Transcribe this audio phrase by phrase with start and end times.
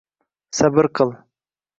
[0.59, 1.13] “Sabr qil!